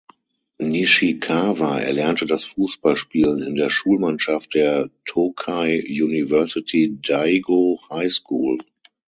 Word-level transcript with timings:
Nishikawa 0.57 1.77
erlernte 1.79 2.25
das 2.25 2.43
Fußballspielen 2.45 3.43
in 3.43 3.53
der 3.53 3.69
Schulmannschaft 3.69 4.55
der 4.55 4.89
"Tokai 5.05 5.77
University 5.77 6.97
Daigo 6.99 7.79
High 7.91 8.11
School". 8.11 8.57